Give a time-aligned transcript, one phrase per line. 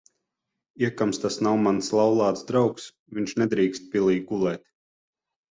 [0.85, 2.87] Iekams tas nav mans laulāts draugs,
[3.19, 4.67] viņš nedrīkst pilī gulēt.